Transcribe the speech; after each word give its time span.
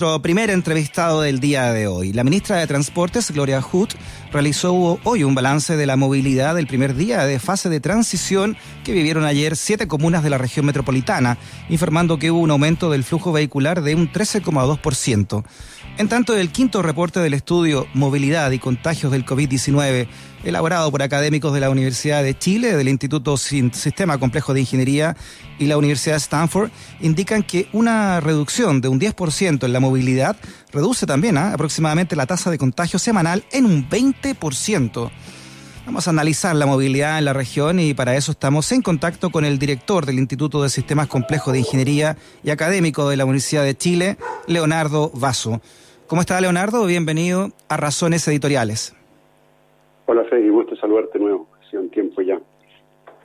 Nuestro 0.00 0.22
primer 0.22 0.48
entrevistado 0.48 1.20
del 1.20 1.40
día 1.40 1.74
de 1.74 1.86
hoy. 1.86 2.14
La 2.14 2.24
ministra 2.24 2.56
de 2.56 2.66
Transportes, 2.66 3.30
Gloria 3.32 3.60
Hood, 3.60 3.90
realizó 4.32 4.98
hoy 5.04 5.24
un 5.24 5.34
balance 5.34 5.76
de 5.76 5.84
la 5.84 5.96
movilidad 5.96 6.54
del 6.54 6.66
primer 6.66 6.94
día 6.94 7.26
de 7.26 7.38
fase 7.38 7.68
de 7.68 7.80
transición 7.80 8.56
que 8.82 8.92
vivieron 8.92 9.26
ayer 9.26 9.56
siete 9.56 9.88
comunas 9.88 10.22
de 10.22 10.30
la 10.30 10.38
región 10.38 10.64
metropolitana, 10.64 11.36
informando 11.68 12.18
que 12.18 12.30
hubo 12.30 12.40
un 12.40 12.50
aumento 12.50 12.88
del 12.88 13.04
flujo 13.04 13.30
vehicular 13.30 13.82
de 13.82 13.94
un 13.94 14.10
13,2%. 14.10 15.44
En 16.00 16.08
tanto, 16.08 16.34
el 16.34 16.50
quinto 16.50 16.80
reporte 16.80 17.20
del 17.20 17.34
estudio 17.34 17.86
Movilidad 17.92 18.50
y 18.52 18.58
Contagios 18.58 19.12
del 19.12 19.26
COVID-19, 19.26 20.08
elaborado 20.44 20.90
por 20.90 21.02
académicos 21.02 21.52
de 21.52 21.60
la 21.60 21.68
Universidad 21.68 22.22
de 22.22 22.38
Chile, 22.38 22.74
del 22.74 22.88
Instituto 22.88 23.36
Sistema 23.36 24.16
Complejo 24.16 24.54
de 24.54 24.60
Ingeniería 24.60 25.14
y 25.58 25.66
la 25.66 25.76
Universidad 25.76 26.14
de 26.14 26.20
Stanford, 26.20 26.70
indican 27.02 27.42
que 27.42 27.68
una 27.74 28.18
reducción 28.20 28.80
de 28.80 28.88
un 28.88 28.98
10% 28.98 29.62
en 29.62 29.72
la 29.74 29.78
movilidad 29.78 30.38
reduce 30.72 31.04
también 31.04 31.36
¿ah? 31.36 31.52
aproximadamente 31.52 32.16
la 32.16 32.24
tasa 32.24 32.50
de 32.50 32.56
contagio 32.56 32.98
semanal 32.98 33.44
en 33.52 33.66
un 33.66 33.86
20%. 33.86 35.10
Vamos 35.84 36.06
a 36.06 36.10
analizar 36.12 36.56
la 36.56 36.64
movilidad 36.64 37.18
en 37.18 37.26
la 37.26 37.34
región 37.34 37.78
y 37.78 37.92
para 37.92 38.16
eso 38.16 38.32
estamos 38.32 38.72
en 38.72 38.80
contacto 38.80 39.28
con 39.28 39.44
el 39.44 39.58
director 39.58 40.06
del 40.06 40.18
Instituto 40.18 40.62
de 40.62 40.70
Sistemas 40.70 41.08
Complejos 41.08 41.52
de 41.52 41.58
Ingeniería 41.58 42.16
y 42.42 42.48
académico 42.48 43.06
de 43.10 43.18
la 43.18 43.26
Universidad 43.26 43.64
de 43.64 43.76
Chile, 43.76 44.16
Leonardo 44.46 45.10
Vaso. 45.14 45.60
¿Cómo 46.10 46.22
está 46.22 46.40
Leonardo? 46.40 46.84
Bienvenido 46.86 47.50
a 47.68 47.76
Razones 47.76 48.26
Editoriales. 48.26 48.96
Hola 50.06 50.24
Freddy, 50.24 50.48
gusto 50.48 50.74
saludarte 50.74 51.20
nuevo. 51.20 51.46
Ha 51.56 51.70
sido 51.70 51.82
un 51.82 51.88
tiempo 51.88 52.20
ya. 52.20 52.36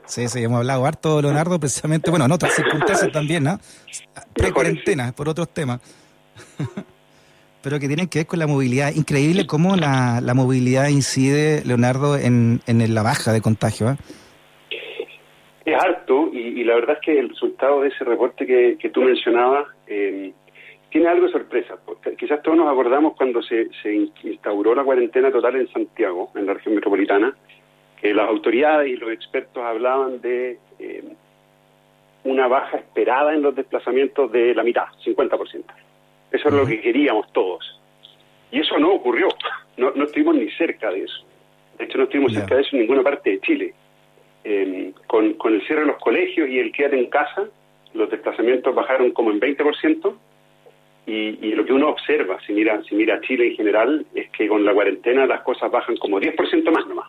Sí, 0.04 0.28
sí, 0.28 0.44
hemos 0.44 0.58
hablado 0.58 0.86
harto, 0.86 1.20
Leonardo, 1.20 1.58
precisamente, 1.58 2.10
bueno, 2.10 2.26
en 2.26 2.30
otras 2.30 2.54
circunstancias 2.54 3.10
también, 3.10 3.42
¿no? 3.42 3.58
Pre-cuarentena, 4.34 5.10
por 5.10 5.28
otros 5.28 5.48
temas. 5.48 5.80
Pero 7.64 7.80
que 7.80 7.88
tienen 7.88 8.06
que 8.06 8.20
ver 8.20 8.26
con 8.28 8.38
la 8.38 8.46
movilidad. 8.46 8.94
Increíble 8.94 9.48
cómo 9.48 9.74
la, 9.74 10.22
movilidad 10.36 10.86
incide, 10.86 11.64
Leonardo, 11.64 12.16
en, 12.16 12.60
en 12.68 12.94
la 12.94 13.02
baja 13.02 13.32
de 13.32 13.40
contagio. 13.40 13.90
¿eh? 13.90 13.96
Es 15.64 15.74
harto 15.74 16.30
y, 16.32 16.62
la 16.62 16.76
verdad 16.76 16.98
es 17.00 17.04
que 17.04 17.18
el 17.18 17.30
resultado 17.30 17.80
de 17.80 17.88
ese 17.88 18.04
reporte 18.04 18.46
que, 18.46 18.78
que 18.78 18.90
tú 18.90 19.02
mencionabas 19.02 19.66
eh, 19.88 20.32
tiene 20.90 21.08
algo 21.08 21.26
de 21.26 21.32
sorpresa. 21.32 21.76
Quizás 22.18 22.42
todos 22.42 22.56
nos 22.56 22.70
acordamos 22.70 23.14
cuando 23.16 23.42
se, 23.42 23.68
instauró 24.22 24.74
la 24.74 24.84
cuarentena 24.84 25.30
total 25.30 25.56
en 25.56 25.68
Santiago, 25.68 26.30
en 26.34 26.46
la 26.46 26.54
región 26.54 26.74
metropolitana, 26.74 27.36
que 28.00 28.14
las 28.14 28.28
autoridades 28.28 28.88
y 28.88 28.96
los 28.96 29.10
expertos 29.10 29.62
hablaban 29.62 30.20
de 30.20 30.58
eh, 30.78 31.04
una 32.24 32.46
baja 32.46 32.78
esperada 32.78 33.34
en 33.34 33.42
los 33.42 33.54
desplazamientos 33.54 34.30
de 34.32 34.54
la 34.54 34.62
mitad, 34.62 34.86
50%. 35.04 35.64
Eso 36.30 36.48
es 36.48 36.54
lo 36.54 36.66
que 36.66 36.80
queríamos 36.80 37.32
todos. 37.32 37.80
Y 38.50 38.60
eso 38.60 38.78
no 38.78 38.92
ocurrió. 38.92 39.28
No, 39.76 39.90
estuvimos 40.04 40.36
ni 40.36 40.50
cerca 40.52 40.90
de 40.90 41.04
eso. 41.04 41.24
De 41.78 41.84
hecho, 41.84 41.98
no 41.98 42.04
estuvimos 42.04 42.32
cerca 42.32 42.54
de 42.54 42.62
eso 42.62 42.70
en 42.72 42.80
ninguna 42.80 43.02
parte 43.02 43.30
de 43.30 43.40
Chile. 43.40 43.74
Em, 44.44 44.92
con, 45.06 45.34
con 45.34 45.54
el 45.54 45.66
cierre 45.66 45.80
de 45.80 45.88
los 45.88 45.98
colegios 45.98 46.48
y 46.48 46.58
el 46.58 46.72
quédate 46.72 46.98
en 46.98 47.06
casa, 47.06 47.48
los 47.94 48.10
desplazamientos 48.10 48.74
bajaron 48.74 49.10
como 49.10 49.30
en 49.30 49.40
20%, 49.40 50.16
y, 51.06 51.54
lo 51.54 51.64
que 51.64 51.72
uno 51.72 51.88
observa, 51.88 52.38
si 52.44 52.52
mira, 52.52 52.82
si 52.82 52.96
mira 52.96 53.20
Chile 53.20 53.46
en 53.46 53.56
general, 53.56 54.04
es 54.12 54.28
que 54.30 54.48
con 54.48 54.64
la 54.64 54.74
cuarentena 54.74 55.24
las 55.24 55.42
cosas 55.42 55.70
bajan 55.70 55.96
como 55.98 56.18
10% 56.20 56.70
más 56.72 56.84
nomás. 56.86 57.08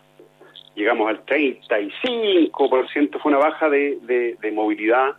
Llegamos 0.76 1.08
al 1.08 1.26
35%, 1.26 3.20
fue 3.20 3.32
una 3.32 3.40
baja 3.40 3.68
de, 3.68 4.36
de, 4.40 4.52
movilidad 4.52 5.16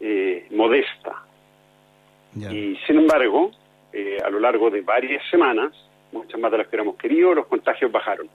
eh, 0.00 0.46
modesta. 0.50 1.24
Y 2.36 2.76
sin 2.86 2.98
embargo, 2.98 3.50
eh, 3.94 4.18
a 4.22 4.28
lo 4.28 4.38
largo 4.38 4.68
de 4.68 4.82
varias 4.82 5.22
semanas, 5.30 5.72
muchas 6.12 6.38
más 6.38 6.52
de 6.52 6.58
las 6.58 6.66
que 6.66 6.76
hubiéramos 6.76 6.96
querido, 6.96 7.32
los 7.34 7.46
contagios 7.46 7.90
bajaron. 7.90 8.28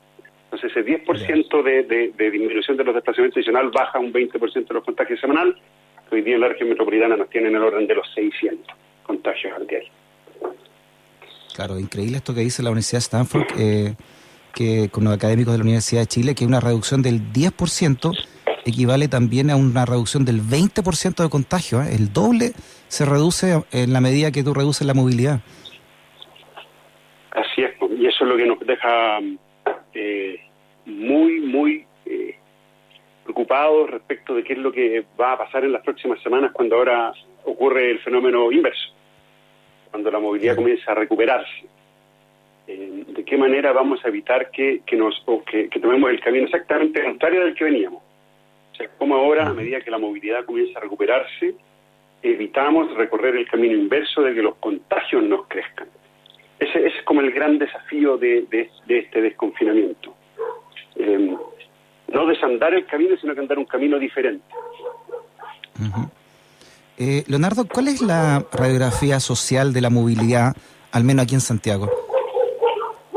Entonces 0.46 0.72
ese 0.76 0.84
10% 0.84 1.62
de, 1.62 1.84
de, 2.12 2.32
disminución 2.32 2.78
de 2.78 2.84
los 2.84 2.96
desplazamientos 2.96 3.38
adicional 3.38 3.70
baja 3.70 4.00
un 4.00 4.12
20% 4.12 4.68
de 4.68 4.74
los 4.74 4.84
contagios 4.84 5.20
semanal, 5.20 5.56
hoy 6.12 6.22
día 6.24 6.34
en 6.36 6.42
la 6.42 6.50
región 6.50 6.70
metropolitana 6.70 7.16
nos 7.16 7.30
tienen 7.30 7.52
en 7.52 7.58
el 7.58 7.68
orden 7.68 7.86
de 7.86 7.96
los 7.96 8.12
600 8.14 8.83
contagios 9.04 9.54
al 9.56 9.68
diario. 9.68 9.90
Claro, 11.56 11.80
increíble 11.80 12.18
esto 12.18 12.34
que 12.34 12.42
dice 12.42 12.64
la 12.64 12.72
Universidad 12.72 13.00
de 13.00 13.04
Stanford, 13.04 13.46
eh, 13.58 13.96
que 14.54 14.90
con 14.90 15.04
los 15.04 15.14
académicos 15.14 15.54
de 15.54 15.60
la 15.60 15.64
Universidad 15.64 16.02
de 16.02 16.08
Chile, 16.08 16.36
que 16.36 16.46
una 16.46 16.60
reducción 16.60 17.02
del 17.02 17.32
10% 17.32 18.12
equivale 18.66 19.08
también 19.08 19.50
a 19.50 19.56
una 19.56 19.86
reducción 19.86 20.26
del 20.26 20.42
20% 20.42 21.24
de 21.24 21.30
contagio. 21.30 21.82
¿eh? 21.82 21.96
El 21.96 22.12
doble 22.12 22.54
se 22.88 23.06
reduce 23.06 23.64
en 23.72 23.94
la 23.94 24.02
medida 24.02 24.32
que 24.32 24.44
tú 24.44 24.54
reduces 24.54 24.86
la 24.88 24.94
movilidad. 24.94 25.42
Así 27.32 27.64
es, 27.64 27.72
y 28.00 28.06
eso 28.06 28.24
es 28.24 28.30
lo 28.30 28.38
que 28.38 28.46
nos 28.46 28.60
deja 28.60 29.20
eh, 29.94 30.40
muy, 30.86 31.40
muy 31.42 31.86
preocupados 33.34 33.90
respecto 33.90 34.36
de 34.36 34.44
qué 34.44 34.54
es 34.54 34.60
lo 34.60 34.72
que 34.72 35.04
va 35.20 35.34
a 35.34 35.38
pasar 35.38 35.64
en 35.64 35.72
las 35.72 35.84
próximas 35.84 36.22
semanas 36.22 36.52
cuando 36.52 36.76
ahora 36.76 37.14
ocurre 37.46 37.90
el 37.90 38.00
fenómeno 38.00 38.52
inverso, 38.52 38.94
cuando 39.90 40.12
la 40.12 40.20
movilidad 40.20 40.56
comienza 40.56 40.92
a 40.92 40.96
recuperarse. 40.96 41.66
Eh, 42.68 43.04
¿De 43.08 43.26
qué 43.26 43.38
manera 43.38 43.74
vamos 43.74 44.04
a 44.06 44.08
evitar 44.08 44.50
que, 44.52 44.82
nos, 44.94 45.26
que, 45.50 45.68
tomemos 45.80 46.10
el 46.12 46.22
camino 46.22 46.46
exactamente 46.46 47.04
contrario 47.04 47.44
del 47.44 47.56
que 47.56 47.66
veníamos? 47.66 48.02
O 48.72 48.76
sea, 48.76 48.88
como 48.98 49.16
ahora, 49.16 49.48
a 49.48 49.54
medida 49.54 49.82
que 49.82 49.92
la 49.92 49.98
movilidad 49.98 50.46
comienza 50.46 50.80
a 50.80 50.84
recuperarse, 50.84 51.56
evitamos 52.22 52.94
recorrer 52.96 53.36
el 53.36 53.48
camino 53.48 53.76
inverso 53.76 54.22
de 54.22 54.34
que 54.34 54.42
los 54.42 54.56
contagios 54.56 55.24
nos 55.24 55.48
crezcan. 55.48 55.88
Ese, 56.60 56.88
es 56.88 56.94
como 57.04 57.22
el 57.22 57.32
gran 57.32 57.58
desafío 57.58 58.18
de, 58.18 58.46
este 58.88 59.22
desconfinamiento. 59.22 60.13
Eh, 62.44 62.48
desandar 62.48 62.74
el 62.74 62.86
camino, 62.86 63.16
sino 63.20 63.34
que 63.34 63.40
andar 63.40 63.58
un 63.58 63.66
camino 63.66 63.98
diferente. 63.98 64.46
Eh, 66.98 67.24
Leonardo, 67.28 67.66
¿cuál 67.72 67.88
es 67.88 68.02
la 68.02 68.46
radiografía 68.52 69.20
social 69.20 69.74
de 69.74 69.82
la 69.82 69.90
movilidad, 69.90 70.54
al 70.92 71.04
menos 71.04 71.24
aquí 71.24 71.36
en 71.36 71.42
Santiago? 71.42 71.90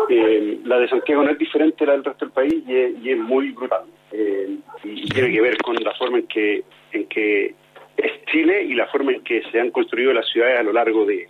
Eh, 0.09 0.61
la 0.65 0.79
de 0.79 0.89
Santiago 0.89 1.23
no 1.25 1.31
es 1.31 1.39
diferente 1.39 1.85
a 1.85 1.89
la 1.89 1.93
del 1.95 2.05
resto 2.05 2.25
del 2.25 2.33
país 2.33 2.55
y 2.67 3.11
es, 3.11 3.19
muy 3.19 3.51
brutal. 3.51 3.83
Eh, 4.13 4.57
y 4.85 5.09
tiene 5.09 5.33
que 5.33 5.41
ver 5.41 5.59
con 5.59 5.75
la 5.77 5.93
forma 5.95 6.19
en 6.19 6.27
que, 6.27 6.65
en 6.93 7.07
que 7.07 7.55
es 7.97 8.25
Chile 8.31 8.63
y 8.63 8.75
la 8.75 8.87
forma 8.87 9.13
en 9.13 9.23
que 9.23 9.43
se 9.51 9.61
han 9.61 9.71
construido 9.71 10.13
las 10.13 10.27
ciudades 10.29 10.61
a 10.61 10.63
lo 10.63 10.73
largo 10.73 11.05
de 11.05 11.29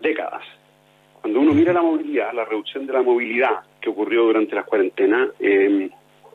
décadas. 0.00 0.42
Cuando 1.20 1.40
uno 1.40 1.54
mira 1.54 1.72
la 1.72 1.82
movilidad, 1.82 2.32
la 2.32 2.44
reducción 2.44 2.86
de 2.86 2.92
la 2.92 3.02
movilidad 3.02 3.60
que 3.80 3.90
ocurrió 3.90 4.24
durante 4.24 4.54
las 4.54 4.64
cuarentenas, 4.64 5.28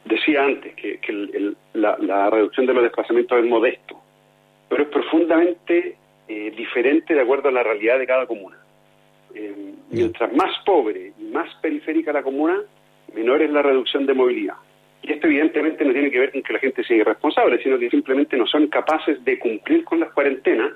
decía 0.05 0.43
antes 0.43 0.73
que, 0.75 0.99
la, 1.73 2.29
reducción 2.29 2.65
de 2.65 2.73
los 2.73 2.83
desplazamientos 2.83 3.39
es 3.39 3.45
modesto 3.45 4.01
pero 4.69 4.83
es 4.83 4.89
profundamente 4.89 5.95
eh, 6.27 6.53
diferente 6.55 7.13
de 7.13 7.21
acuerdo 7.21 7.49
a 7.49 7.51
la 7.51 7.63
realidad 7.63 7.99
de 7.99 8.07
cada 8.07 8.25
comuna. 8.25 8.57
Eh, 9.33 9.53
mientras 9.91 10.33
más 10.33 10.51
pobre 10.65 11.11
y 11.19 11.23
más 11.25 11.53
periférica 11.61 12.11
la 12.11 12.23
comuna, 12.23 12.61
menor 13.13 13.41
es 13.41 13.51
la 13.51 13.61
reducción 13.61 14.05
de 14.05 14.13
movilidad. 14.13 14.55
Y 15.01 15.13
esto 15.13 15.27
evidentemente 15.27 15.85
no 15.85 15.93
tiene 15.93 16.09
que 16.09 16.19
ver 16.19 16.31
con 16.31 16.41
que 16.41 16.53
la 16.53 16.59
gente 16.59 16.83
sea 16.83 16.97
irresponsable, 16.97 17.61
sino 17.61 17.77
que 17.77 17.89
simplemente 17.89 18.37
no 18.37 18.47
son 18.47 18.67
capaces 18.67 19.23
de 19.23 19.37
cumplir 19.37 19.83
con 19.83 19.99
las 19.99 20.11
cuarentenas 20.11 20.73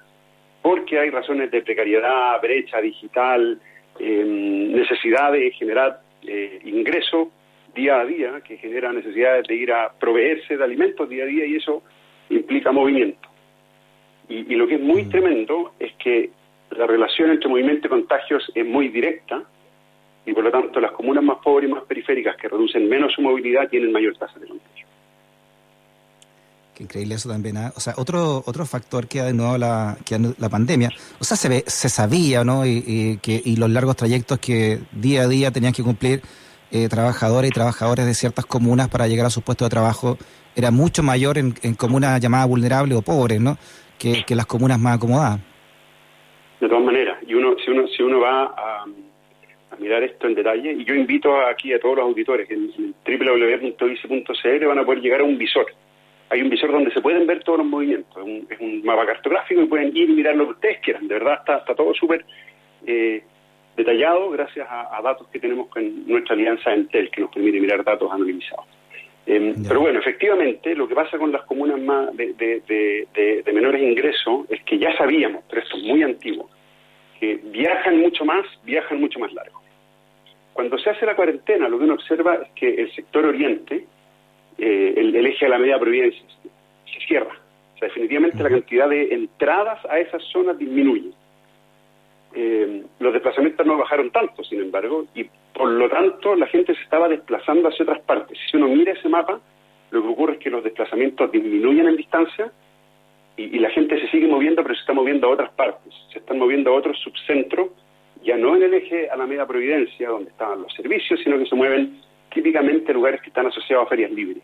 porque 0.62 1.00
hay 1.00 1.10
razones 1.10 1.50
de 1.50 1.62
precariedad, 1.62 2.40
brecha 2.42 2.80
digital, 2.82 3.60
eh, 4.00 4.24
necesidad 4.26 5.32
de 5.32 5.52
generar 5.52 6.02
ingreso 6.66 7.32
día 7.80 8.02
a 8.02 8.06
día, 8.06 8.42
que 8.42 8.58
genera 8.58 8.92
necesidades 8.92 9.48
de 9.48 9.56
ir 9.56 9.72
a 9.72 9.92
proveerse 9.92 10.58
de 10.58 10.64
alimentos 10.64 11.08
día 11.08 11.24
a 11.24 11.28
día 11.28 11.46
y 11.46 11.56
eso 11.56 11.82
implica 12.30 12.72
movimiento. 12.72 13.28
Y, 14.28 14.56
lo 14.56 14.68
que 14.68 14.76
es 14.76 14.82
muy 14.82 15.04
mm. 15.04 15.10
tremendo 15.10 15.74
es 15.80 15.92
que 15.94 16.30
la 16.72 16.86
relación 16.86 17.32
entre 17.32 17.50
movimiento 17.50 17.88
y 17.88 17.90
contagios 17.90 18.44
es 18.54 18.66
muy 18.66 18.90
directa 18.90 19.44
y 20.26 20.34
por 20.34 20.44
lo 20.44 20.52
tanto 20.52 20.80
las 20.80 20.92
comunas 20.92 21.24
más 21.24 21.38
pobres 21.44 21.68
y 21.68 21.74
más 21.74 21.84
periféricas 21.84 22.36
que 22.38 22.48
reducen 22.48 22.88
menos 22.88 23.12
su 23.14 23.22
movilidad 23.22 23.68
tienen 23.70 23.92
mayor 23.92 24.16
tasa 24.18 24.38
de 24.40 24.48
contagio. 24.48 24.86
Qué 26.76 26.84
increíble 26.84 27.16
eso 27.16 27.28
también. 27.28 27.58
¿ah? 27.58 27.72
O 27.76 27.80
sea, 27.80 27.94
otro 27.98 28.44
otro 28.46 28.66
factor 28.66 29.08
que 29.08 29.20
ha 29.22 29.26
de 29.26 29.34
nuevo 29.34 29.58
la, 29.58 29.98
que 30.06 30.18
la 30.38 30.50
pandemia, 30.50 30.90
o 31.20 31.24
sea, 31.24 31.36
se, 31.36 31.50
ve, 31.50 31.64
se 31.66 31.90
sabía, 31.90 32.44
¿no? 32.44 32.66
Y, 32.66 33.18
que, 33.22 33.42
y 33.44 33.56
los 33.56 33.70
largos 33.70 33.96
trayectos 33.96 34.38
que 34.40 34.80
día 34.92 35.24
a 35.24 35.28
día 35.28 35.52
tenían 35.52 35.74
que 35.74 35.84
cumplir 35.84 36.22
eh, 36.72 36.88
trabajadores 36.90 37.52
y 37.52 37.54
trabajadores 37.54 38.06
de 38.06 38.14
ciertas 38.14 38.46
comunas 38.46 38.90
para 38.90 39.08
llegar 39.08 39.26
a 39.26 39.30
sus 39.30 39.44
puestos 39.44 39.68
de 39.68 39.72
trabajo 39.72 40.18
era 40.56 40.72
mucho 40.72 41.04
mayor 41.04 41.38
en, 41.38 41.54
en 41.64 41.76
comunas 41.76 42.20
llamadas 42.20 42.48
vulnerables 42.48 42.98
o 42.98 43.02
pobres, 43.02 43.40
¿no? 43.40 43.58
que, 44.00 44.36
las 44.36 44.46
comunas 44.46 44.80
más 44.80 44.98
acomodadas. 44.98 45.40
De 46.60 46.68
todas 46.68 46.84
maneras, 46.84 47.20
y 47.28 47.34
uno, 47.34 47.56
si 47.64 47.72
uno, 47.72 47.88
si 47.88 48.04
uno 48.04 48.20
va 48.20 48.44
a, 48.46 48.86
mirar 49.78 50.04
esto 50.04 50.28
en 50.28 50.36
detalle, 50.36 50.74
y 50.74 50.84
yo 50.84 50.94
invito 50.94 51.34
aquí 51.48 51.72
a 51.72 51.80
todos 51.80 51.98
los 51.98 52.06
auditores 52.06 52.50
que 52.50 52.54
en, 52.54 52.70
www.ice.cl 53.06 54.66
van 54.66 54.80
a 54.80 54.84
poder 54.84 55.02
llegar 55.02 55.22
a 55.22 55.24
un 55.24 55.38
visor. 55.38 55.68
Hay 56.30 56.42
un 56.42 56.50
visor 56.50 56.72
donde 56.72 56.92
se 56.92 57.02
pueden 57.02 57.26
ver 57.26 57.44
todos 57.44 57.60
los 57.60 57.68
movimientos, 57.68 58.18
es 58.50 58.60
un, 58.60 58.84
mapa 58.84 59.06
cartográfico 59.06 59.62
y 59.62 59.68
pueden 59.68 59.96
ir 59.96 60.10
y 60.10 60.14
mirar 60.14 60.36
lo 60.36 60.46
que 60.48 60.52
ustedes 60.52 60.80
quieran, 60.80 61.08
de 61.08 61.14
verdad 61.14 61.36
está, 61.40 61.58
está 61.60 61.76
todo 61.76 61.94
súper 61.94 62.26
eh, 62.86 63.24
detallado 63.80 64.30
gracias 64.30 64.68
a, 64.70 65.00
datos 65.02 65.28
que 65.30 65.40
tenemos 65.40 65.68
con 65.68 66.06
nuestra 66.06 66.36
alianza 66.36 66.74
Entel, 66.74 67.10
que 67.10 67.22
nos 67.22 67.32
permite 67.32 67.60
mirar 67.60 67.84
datos 67.84 68.12
anonimizados. 68.12 68.66
Em, 69.26 69.64
pero 69.68 69.82
bueno, 69.82 70.00
efectivamente, 70.00 70.76
lo 70.76 70.88
que 70.88 70.96
pasa 70.96 71.18
con 71.18 71.32
las 71.32 71.44
comunas 71.44 71.80
más 71.80 72.16
de, 72.16 72.34
de, 72.34 73.54
menores 73.54 73.82
ingresos 73.82 74.46
es 74.50 74.62
que 74.64 74.78
ya 74.78 74.96
sabíamos, 74.98 75.44
pero 75.50 75.62
esto 75.62 75.78
es 75.78 75.84
muy 75.84 76.04
antiguo, 76.04 76.50
que 77.20 77.40
viajan 77.44 78.00
mucho 78.00 78.26
más, 78.26 78.46
viajan 78.64 79.00
mucho 79.00 79.20
más 79.20 79.32
largo. 79.34 79.62
Cuando 80.54 80.78
se 80.78 80.90
hace 80.90 81.06
la 81.06 81.16
cuarentena, 81.16 81.70
lo 81.70 81.78
que 81.78 81.86
uno 81.86 81.94
observa 81.94 82.36
es 82.36 82.50
que 82.52 82.82
el 82.82 82.94
sector 82.94 83.26
oriente, 83.26 83.86
eh, 84.58 84.94
el, 84.98 85.16
eje 85.26 85.46
de 85.46 85.50
la 85.50 85.58
media 85.58 85.80
providencia, 85.80 86.22
se 86.86 87.00
cierra. 87.08 87.34
O 87.76 87.78
sea, 87.78 87.88
definitivamente 87.88 88.44
la 88.44 88.50
cantidad 88.50 88.90
de 88.90 89.14
entradas 89.14 89.80
a 89.86 90.00
esas 90.00 90.22
zonas 90.34 90.58
disminuye. 90.58 91.12
Eh, 92.34 92.84
los 93.00 93.14
desplazamientos 93.14 93.66
no 93.66 93.78
bajaron 93.78 94.12
tanto, 94.12 94.44
sin 94.44 94.62
embargo, 94.62 95.06
y 95.16 95.26
por 95.54 95.70
lo 95.70 95.90
tanto 95.90 96.36
la 96.36 96.48
gente 96.48 96.76
se 96.76 96.82
estaba 96.84 97.08
desplazando 97.08 97.70
hacia 97.70 97.84
otras 97.84 98.02
partes. 98.02 98.38
Si 98.50 98.58
uno 98.58 98.68
mira 98.68 98.94
ese 98.94 99.10
mapa, 99.10 99.40
lo 99.92 100.02
que 100.02 100.08
ocurre 100.08 100.34
es 100.34 100.40
que 100.40 100.50
los 100.50 100.64
desplazamientos 100.64 101.32
disminuyen 101.32 101.88
en 101.88 101.96
distancia 101.96 102.52
y, 103.36 103.58
la 103.60 103.70
gente 103.70 104.00
se 104.00 104.08
sigue 104.10 104.28
moviendo, 104.28 104.62
pero 104.62 104.76
se 104.76 104.82
está 104.82 104.94
moviendo 104.94 105.28
a 105.28 105.32
otras 105.32 105.52
partes. 105.54 105.94
Se 106.12 106.20
están 106.20 106.38
moviendo 106.38 106.72
a 106.72 106.74
otros 106.74 107.00
subcentros, 107.00 107.70
ya 108.22 108.36
no 108.38 108.56
en 108.56 108.64
el 108.64 108.74
eje 108.74 109.10
a 109.10 109.16
la 109.16 109.26
media 109.26 109.48
providencia, 109.48 110.10
donde 110.10 110.30
estaban 110.30 110.62
los 110.62 110.74
servicios, 110.74 111.22
sino 111.24 111.40
que 111.40 111.46
se 111.46 111.56
mueven 111.56 112.02
típicamente 112.34 112.94
lugares 112.94 113.22
que 113.22 113.30
están 113.30 113.48
asociados 113.48 113.88
a 113.88 113.90
ferias 113.90 114.12
libres. 114.12 114.44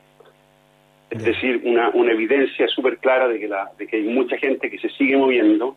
Es 1.10 1.24
decir, 1.24 1.62
una, 1.66 1.90
una 1.90 2.14
evidencia 2.14 2.68
súper 2.68 2.98
clara 2.98 3.28
de 3.28 3.40
que, 3.40 3.48
la, 3.48 3.70
de 3.78 3.86
que 3.86 3.98
hay 3.98 4.04
mucha 4.04 4.38
gente 4.38 4.70
que 4.70 4.80
se 4.80 4.90
sigue 4.90 5.18
moviendo 5.18 5.76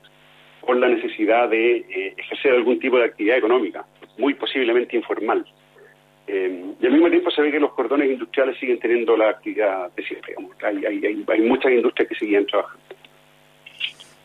la 0.79 0.89
necesidad 0.89 1.49
de 1.49 1.77
eh, 1.77 2.15
ejercer 2.17 2.53
algún 2.53 2.79
tipo 2.79 2.99
de 2.99 3.05
actividad 3.05 3.39
económica, 3.39 3.85
muy 4.17 4.35
posiblemente 4.35 4.97
informal. 4.97 5.45
Eh, 6.27 6.75
y 6.81 6.87
al 6.87 6.93
mismo 6.93 7.09
tiempo 7.09 7.31
se 7.31 7.41
ve 7.41 7.51
que 7.51 7.61
los 7.61 7.73
cordones 7.73 8.11
industriales 8.11 8.59
siguen 8.59 8.79
teniendo 8.79 9.17
la 9.17 9.31
actividad 9.31 9.91
de 9.93 10.03
siempre. 10.03 10.35
Hay, 10.63 10.85
hay, 10.85 11.25
hay, 11.27 11.41
muchas 11.41 11.73
industrias 11.73 12.09
que 12.09 12.15
siguen 12.17 12.47
trabajando. 12.47 12.83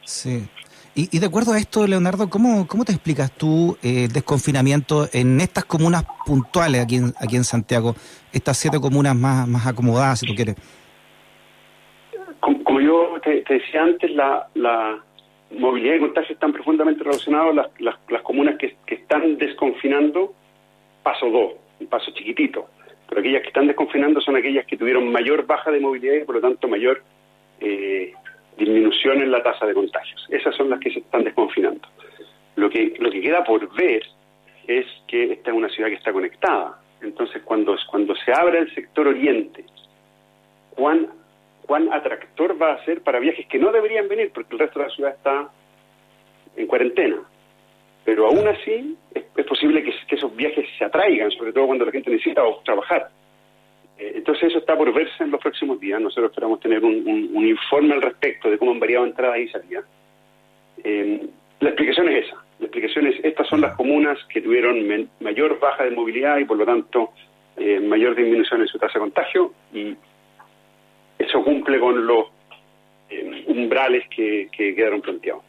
Sí. 0.03 0.43
Y, 0.95 1.17
de 1.17 1.25
acuerdo 1.25 1.53
a 1.53 1.57
esto, 1.57 1.87
Leonardo, 1.87 2.29
¿cómo, 2.29 2.67
cómo 2.67 2.85
te 2.85 2.91
explicas 2.91 3.31
tú 3.31 3.77
el 3.81 3.97
eh, 3.97 4.07
desconfinamiento 4.13 5.07
en 5.11 5.41
estas 5.41 5.65
comunas 5.65 6.03
puntuales 6.23 6.83
aquí 6.83 6.97
en, 6.97 7.13
aquí 7.19 7.35
en 7.35 7.43
Santiago, 7.43 7.95
estas 8.31 8.57
siete 8.57 8.79
comunas 8.79 9.15
más, 9.15 9.47
más 9.47 9.65
acomodadas, 9.65 10.19
si 10.19 10.27
tú 10.27 10.35
quieres? 10.35 10.55
Como, 12.41 12.79
yo 12.79 13.19
te, 13.23 13.43
decía 13.49 13.81
antes, 13.81 14.11
la, 14.11 14.47
la, 14.53 15.03
movilidad 15.57 15.95
y 15.95 15.99
contagio 15.99 16.33
están 16.33 16.53
profundamente 16.53 17.03
relacionados. 17.03 17.55
Las, 17.55 17.67
las, 18.09 18.21
comunas 18.21 18.57
que, 18.57 18.75
están 18.87 19.37
desconfinando, 19.37 20.33
paso 21.03 21.29
dos, 21.29 21.53
un 21.79 21.87
paso 21.87 22.11
chiquitito. 22.11 22.67
Pero 23.07 23.21
aquellas 23.21 23.41
que 23.41 23.49
están 23.49 23.67
desconfinando 23.67 24.21
son 24.21 24.35
aquellas 24.35 24.65
que 24.65 24.77
tuvieron 24.77 25.11
mayor 25.11 25.45
baja 25.45 25.71
de 25.71 25.79
movilidad 25.79 26.15
y 26.15 26.25
por 26.25 26.35
lo 26.35 26.41
tanto 26.41 26.67
mayor 26.67 27.03
eh, 27.59 28.13
disminución 28.57 29.21
en 29.21 29.31
la 29.31 29.43
tasa 29.43 29.65
de 29.65 29.73
contagios. 29.73 30.25
Esas 30.29 30.55
son 30.55 30.69
las 30.69 30.79
que 30.79 30.91
se 30.91 30.99
están 30.99 31.23
desconfinando. 31.23 31.87
Lo 32.55 32.69
que, 32.69 32.95
lo 32.99 33.11
que 33.11 33.21
queda 33.21 33.43
por 33.43 33.73
ver 33.75 34.03
es 34.67 34.85
que 35.07 35.33
esta 35.33 35.51
es 35.51 35.57
una 35.57 35.69
ciudad 35.69 35.89
que 35.89 35.95
está 35.95 36.13
conectada. 36.13 36.79
Entonces, 37.01 37.41
cuando, 37.43 37.75
cuando 37.89 38.15
se 38.15 38.31
abra 38.31 38.59
el 38.59 38.73
sector 38.73 39.07
oriente, 39.07 39.65
cuán 40.71 41.09
cuán 41.65 41.91
atractor 41.91 42.61
va 42.61 42.73
a 42.73 42.85
ser 42.85 43.01
para 43.01 43.19
viajes 43.19 43.47
que 43.47 43.59
no 43.59 43.71
deberían 43.71 44.07
venir 44.07 44.31
porque 44.33 44.53
el 44.53 44.59
resto 44.59 44.79
de 44.79 44.85
la 44.85 44.93
ciudad 44.93 45.15
está 45.15 45.49
en 46.55 46.67
cuarentena. 46.67 47.17
Pero 48.05 48.27
aún 48.27 48.47
así 48.47 48.97
es, 49.13 49.45
posible 49.45 49.83
que, 49.83 49.93
esos 50.15 50.35
viajes 50.35 50.65
se 50.77 50.85
atraigan, 50.85 51.31
sobre 51.31 51.53
todo 51.53 51.67
cuando 51.67 51.85
la 51.85 51.91
gente 51.91 52.11
necesita 52.11 52.43
trabajar. 52.65 53.09
Eh, 53.97 54.13
entonces 54.15 54.49
eso 54.49 54.59
está 54.59 54.77
por 54.77 54.91
verse 54.93 55.23
en 55.23 55.31
los 55.31 55.41
próximos 55.41 55.79
días. 55.79 56.01
Nosotros 56.01 56.31
esperamos 56.31 56.59
tener 56.59 56.83
un, 56.83 57.45
informe 57.47 57.93
al 57.93 58.01
respecto 58.01 58.49
de 58.49 58.57
cómo 58.57 58.71
han 58.71 58.79
variado 58.79 59.05
entradas 59.05 59.39
y 59.39 59.47
salidas. 59.47 59.85
Eh, 60.83 61.27
la 61.59 61.69
explicación 61.69 62.09
es 62.09 62.25
esa. 62.25 62.43
La 62.59 62.65
explicación 62.65 63.07
es, 63.07 63.23
estas 63.23 63.47
son 63.47 63.61
las 63.61 63.75
comunas 63.75 64.17
que 64.25 64.41
tuvieron 64.41 65.09
mayor 65.21 65.59
baja 65.59 65.85
de 65.85 65.91
movilidad 65.91 66.37
y 66.39 66.45
por 66.45 66.57
lo 66.57 66.65
tanto 66.65 67.13
eh, 67.55 67.79
mayor 67.79 68.15
disminución 68.15 68.61
en 68.61 68.67
su 68.67 68.77
tasa 68.77 68.93
de 68.95 68.99
contagio 68.99 69.53
y 69.73 69.95
eso 71.23 71.43
cumple 71.43 71.79
con 71.79 72.05
los 72.05 72.25
eh, 73.09 73.45
umbrales 73.47 74.03
que, 74.15 74.49
quedaron 74.51 75.01
planteados. 75.01 75.43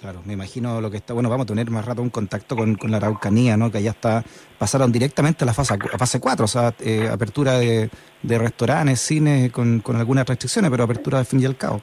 Claro, 0.00 0.20
me 0.26 0.32
imagino 0.32 0.80
lo 0.80 0.90
que 0.90 0.96
está. 0.96 1.14
Bueno, 1.14 1.30
vamos 1.30 1.44
a 1.44 1.48
tener 1.48 1.70
más 1.70 1.84
rato 1.84 2.02
un 2.02 2.10
contacto 2.10 2.56
con, 2.56 2.76
la 2.90 2.96
Araucanía, 2.96 3.56
¿no? 3.56 3.70
Que 3.70 3.78
allá 3.78 3.90
está. 3.90 4.24
Pasaron 4.58 4.90
directamente 4.90 5.44
a 5.44 5.46
la 5.46 5.54
fase, 5.54 5.74
a 5.74 5.98
fase 5.98 6.18
4, 6.20 6.44
o 6.44 6.48
sea, 6.48 6.74
eh, 6.84 7.08
apertura 7.08 7.58
de, 7.58 7.88
restaurantes, 8.22 9.00
cines, 9.00 9.52
con, 9.52 9.80
algunas 9.94 10.26
restricciones, 10.26 10.72
pero 10.72 10.82
apertura 10.82 11.20
al 11.20 11.24
fin 11.24 11.40
y 11.40 11.44
al 11.44 11.56
cabo. 11.56 11.80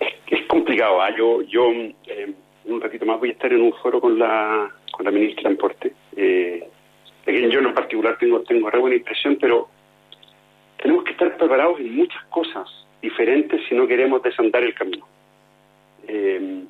Es, 0.00 0.46
complicado. 0.48 1.02
¿ah? 1.02 1.10
Yo, 1.14 1.42
yo 1.42 1.70
eh, 1.70 2.32
un 2.64 2.80
ratito 2.80 3.04
más 3.04 3.18
voy 3.20 3.28
a 3.28 3.32
estar 3.32 3.52
en 3.52 3.60
un 3.60 3.74
foro 3.82 4.00
con 4.00 4.18
la, 4.18 4.70
con 4.90 5.04
la 5.04 5.10
ministra 5.10 5.50
de 5.50 5.56
Transporte. 5.56 5.92
Eh, 6.16 6.66
yo 7.26 7.58
en 7.60 7.74
particular 7.74 8.16
tengo, 8.18 8.40
tengo 8.40 8.70
re 8.70 8.78
buena 8.78 8.96
impresión, 8.96 9.36
pero 9.40 9.68
tenemos 10.80 11.04
que 11.04 11.12
estar 11.12 11.36
preparados 11.36 11.78
en 11.80 11.94
muchas 11.94 12.22
cosas 12.24 12.66
diferentes 13.02 13.60
si 13.68 13.74
no 13.74 13.86
queremos 13.86 14.22
desandar 14.22 14.62
el 14.64 14.74
camino. 14.74 15.06
Eh, 16.08 16.64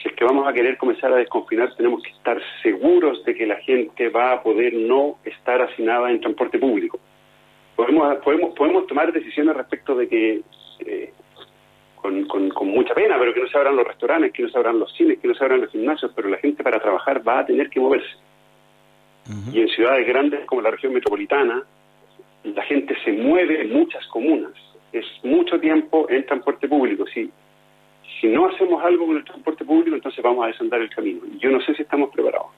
si 0.00 0.08
es 0.08 0.14
que 0.14 0.24
vamos 0.24 0.46
a 0.46 0.52
querer 0.52 0.76
comenzar 0.76 1.12
a 1.12 1.16
desconfinar, 1.16 1.74
tenemos 1.76 2.02
que 2.02 2.10
estar 2.10 2.40
seguros 2.62 3.24
de 3.24 3.34
que 3.34 3.46
la 3.46 3.56
gente 3.56 4.10
va 4.10 4.32
a 4.32 4.42
poder 4.42 4.74
no 4.74 5.16
estar 5.24 5.62
hacinada 5.62 6.10
en 6.10 6.20
transporte 6.20 6.58
público. 6.58 6.98
Podemos, 7.74 8.16
podemos, 8.18 8.54
podemos 8.54 8.86
tomar 8.86 9.12
decisiones 9.12 9.56
respecto 9.56 9.94
de 9.96 10.08
que, 10.08 10.42
eh, 10.80 11.12
con, 11.96 12.24
con, 12.26 12.68
mucha 12.68 12.94
pena, 12.94 13.18
pero 13.18 13.32
que 13.32 13.40
no 13.40 13.48
se 13.48 13.56
abran 13.56 13.76
los 13.76 13.86
restaurantes, 13.86 14.32
que 14.32 14.42
no 14.42 14.50
se 14.50 14.58
abran 14.58 14.78
los 14.78 14.92
cines, 14.92 15.18
que 15.18 15.26
no 15.26 15.34
se 15.34 15.42
abran 15.42 15.62
los 15.62 15.70
gimnasios, 15.70 16.12
pero 16.14 16.28
la 16.28 16.36
gente 16.36 16.62
para 16.62 16.78
trabajar 16.78 17.26
va 17.26 17.40
a 17.40 17.46
tener 17.46 17.70
que 17.70 17.80
moverse. 17.80 18.16
Y 19.50 19.60
en 19.62 19.68
ciudades 19.68 20.06
grandes 20.06 20.44
como 20.44 20.60
la 20.60 20.70
región 20.70 20.92
metropolitana, 20.92 21.64
la 22.44 22.62
gente 22.64 22.94
se 23.04 23.12
mueve 23.12 23.62
en 23.62 23.72
muchas 23.72 24.06
comunas. 24.08 24.52
Es 24.92 25.04
mucho 25.22 25.58
tiempo 25.58 26.08
en 26.08 26.24
transporte 26.26 26.68
público. 26.68 27.04
Si, 27.12 27.30
si 28.20 28.28
no 28.28 28.46
hacemos 28.46 28.84
algo 28.84 29.06
con 29.06 29.16
el 29.16 29.24
transporte 29.24 29.64
público, 29.64 29.96
entonces 29.96 30.22
vamos 30.22 30.44
a 30.44 30.48
desandar 30.48 30.80
el 30.80 30.90
camino. 30.90 31.20
Yo 31.40 31.50
no 31.50 31.60
sé 31.62 31.74
si 31.74 31.82
estamos 31.82 32.10
preparados. 32.10 32.48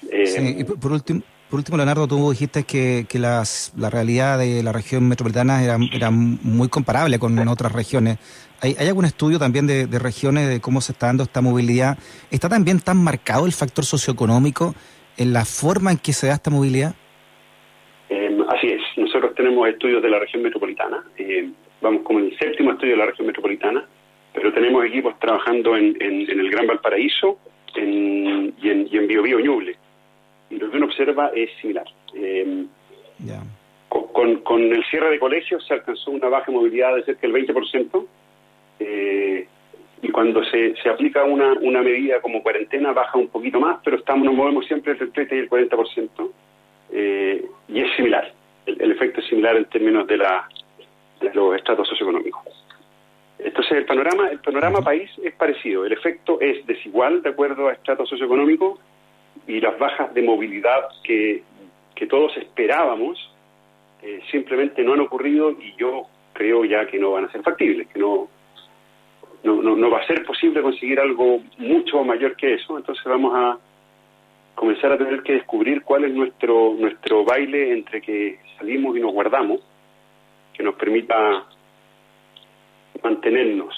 sí, 0.00 0.56
y 0.58 0.64
por, 0.64 0.92
último, 0.92 1.22
por 1.50 1.58
último, 1.58 1.78
Leonardo, 1.78 2.06
tú 2.06 2.30
dijiste 2.30 2.64
que, 2.64 3.06
que 3.08 3.18
las, 3.18 3.72
la 3.76 3.90
realidad 3.90 4.38
de 4.38 4.62
la 4.62 4.72
región 4.72 5.08
metropolitana 5.08 5.64
era, 5.64 5.78
era 5.92 6.10
muy 6.10 6.68
comparable 6.68 7.18
con 7.18 7.36
otras 7.48 7.72
regiones. 7.72 8.18
¿Hay, 8.60 8.76
¿Hay, 8.78 8.88
algún 8.88 9.04
estudio 9.04 9.38
también 9.38 9.66
de, 9.66 9.86
de, 9.86 9.98
regiones 9.98 10.48
de 10.48 10.60
cómo 10.60 10.80
se 10.80 10.92
está 10.92 11.06
dando 11.06 11.22
esta 11.22 11.40
movilidad? 11.40 11.98
¿Está 12.30 12.48
también 12.48 12.80
tan 12.80 13.02
marcado 13.02 13.46
el 13.46 13.52
factor 13.52 13.84
socioeconómico 13.84 14.74
en 15.16 15.32
la 15.32 15.44
forma 15.44 15.92
en 15.92 15.98
que 15.98 16.12
se 16.12 16.26
da 16.26 16.34
esta 16.34 16.50
movilidad? 16.50 16.94
Así 18.48 18.66
es, 18.66 18.80
nosotros 18.96 19.34
tenemos 19.34 19.68
estudios 19.68 20.02
de 20.02 20.08
la 20.08 20.18
región 20.18 20.42
metropolitana, 20.42 21.04
eh, 21.18 21.50
vamos 21.82 22.00
como 22.02 22.20
en 22.20 22.26
el 22.26 22.38
séptimo 22.38 22.72
estudio 22.72 22.92
de 22.92 22.98
la 22.98 23.04
región 23.04 23.26
metropolitana, 23.26 23.86
pero 24.32 24.54
tenemos 24.54 24.86
equipos 24.86 25.18
trabajando 25.18 25.76
en, 25.76 25.94
el 26.00 26.50
Gran 26.50 26.66
Valparaíso 26.66 27.38
y 27.76 27.80
en, 27.80 28.88
y 28.90 28.96
en 28.96 29.06
Biobío 29.06 29.38
Ñuble. 29.38 29.76
Y 30.48 30.56
lo 30.56 30.70
que 30.70 30.78
uno 30.78 30.86
observa 30.86 31.30
es 31.34 31.50
similar. 31.60 31.84
Eh, 32.14 32.64
con, 34.08 34.72
el 34.72 34.84
cierre 34.86 35.10
de 35.10 35.18
colegios 35.18 35.66
se 35.66 35.74
alcanzó 35.74 36.10
una 36.10 36.30
baja 36.30 36.50
movilidad 36.50 36.96
de 36.96 37.04
cerca 37.04 37.28
del 37.28 37.34
20%, 37.34 38.06
eh, 38.80 39.46
y 40.00 40.08
cuando 40.08 40.42
se, 40.44 40.74
se 40.76 40.88
aplica 40.88 41.22
una, 41.24 41.52
una 41.60 41.82
medida 41.82 42.22
como 42.22 42.42
cuarentena 42.42 42.92
baja 42.92 43.18
un 43.18 43.28
poquito 43.28 43.60
más, 43.60 43.80
pero 43.84 43.98
estamos 43.98 44.24
nos 44.24 44.34
movemos 44.34 44.64
siempre 44.64 44.92
entre 44.92 45.08
el 45.08 45.12
30 45.12 45.34
y 45.34 45.38
el 45.38 45.50
40%, 45.50 46.30
eh, 46.92 47.46
y 47.68 47.80
es 47.80 47.94
similar 47.94 48.37
el, 48.68 48.92
efecto 48.92 49.20
es 49.20 49.26
similar 49.26 49.56
en 49.56 49.64
términos 49.66 50.06
de, 50.06 50.16
la, 50.16 50.48
de 51.20 51.32
los 51.34 51.56
estratos 51.56 51.88
socioeconómicos. 51.88 52.42
Entonces 53.38 53.72
el 53.72 53.84
panorama, 53.84 54.28
el 54.28 54.40
panorama 54.40 54.80
país 54.80 55.10
es 55.22 55.32
parecido, 55.34 55.84
el 55.84 55.92
efecto 55.92 56.40
es 56.40 56.66
desigual 56.66 57.22
de 57.22 57.30
acuerdo 57.30 57.68
a 57.68 57.72
estratos 57.72 58.08
socioeconómicos 58.08 58.80
y 59.46 59.60
las 59.60 59.78
bajas 59.78 60.12
de 60.12 60.22
movilidad 60.22 60.88
que, 61.04 61.42
todos 62.08 62.34
esperábamos 62.36 63.18
eh, 64.02 64.20
simplemente 64.30 64.82
no 64.82 64.94
han 64.94 65.00
ocurrido 65.00 65.50
y 65.50 65.74
yo 65.76 66.06
creo 66.32 66.64
ya 66.64 66.86
que 66.86 66.98
no 66.98 67.10
van 67.10 67.24
a 67.24 67.32
ser 67.32 67.42
factibles, 67.42 67.88
que 67.88 67.98
no, 67.98 68.28
no, 69.42 69.60
no 69.60 69.90
va 69.90 69.98
a 69.98 70.06
ser 70.06 70.24
posible 70.24 70.62
conseguir 70.62 71.00
algo 71.00 71.40
mucho 71.58 72.02
mayor 72.04 72.36
que 72.36 72.54
eso, 72.54 72.78
entonces 72.78 73.04
vamos 73.04 73.32
a, 73.34 73.58
comenzar 74.58 74.90
a 74.90 74.98
tener 74.98 75.22
que 75.22 75.34
descubrir 75.34 75.82
cuál 75.82 76.04
es 76.04 76.12
nuestro 76.12 76.74
nuestro 76.74 77.24
baile 77.24 77.72
entre 77.72 78.00
que 78.00 78.40
salimos 78.58 78.96
y 78.96 79.00
nos 79.00 79.12
guardamos, 79.12 79.60
que 80.52 80.64
nos 80.64 80.74
permita 80.74 81.46
mantenernos. 83.02 83.72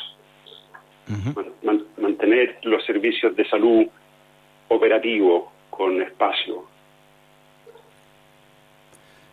mantener 2.00 2.58
los 2.62 2.84
servicios 2.86 3.36
de 3.36 3.46
salud 3.48 3.86
operativos 4.68 5.50
con 5.68 6.00
espacio. 6.00 6.64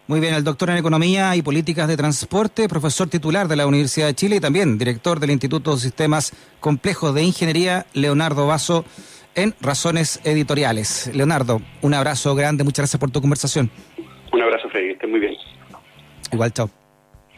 Muy 0.08 0.20
bien, 0.20 0.34
el 0.34 0.44
doctor 0.44 0.70
en 0.70 0.78
Economía 0.78 1.36
y 1.36 1.42
Políticas 1.42 1.88
de 1.88 1.98
Transporte, 1.98 2.68
profesor 2.68 3.10
titular 3.10 3.48
de 3.48 3.56
la 3.56 3.68
Universidad 3.68 4.08
de 4.08 4.16
Chile 4.16 4.38
y 4.38 4.40
también 4.40 4.78
director 4.78 5.20
del 5.20 5.32
Instituto 5.32 5.76
de 5.76 5.82
Sistemas 5.82 6.34
Complejos 6.60 7.14
de 7.14 7.24
Ingeniería, 7.24 7.86
Leonardo 7.94 8.48
Vaso, 8.48 8.86
en 9.38 9.56
Razones 9.62 10.20
Editoriales. 10.26 11.10
Leonardo, 11.14 11.62
un 11.82 11.94
abrazo 11.94 12.36
grande, 12.36 12.66
muchas 12.66 12.84
gracias 12.84 13.00
por 13.00 13.12
tu 13.12 13.22
conversación. 13.22 13.72
Un 14.34 14.42
abrazo, 14.42 14.68
Freddy, 14.70 14.92
esté 14.92 15.08
muy 15.08 15.22
bien. 15.22 15.34
Igual, 16.34 16.52
chao. 16.52 16.70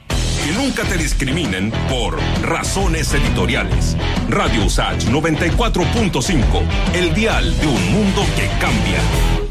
Que 0.08 0.54
nunca 0.54 0.84
te 0.84 0.98
discriminen 0.98 1.72
por 1.90 2.18
razones 2.42 3.14
editoriales. 3.14 3.96
Radio 4.30 4.66
USACH 4.66 5.06
94.5, 5.10 6.44
el 6.96 7.14
dial 7.14 7.60
de 7.60 7.68
un 7.68 7.92
mundo 7.92 8.26
que 8.36 8.48
cambia. 8.60 9.49